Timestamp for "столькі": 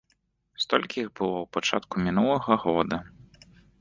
0.63-0.97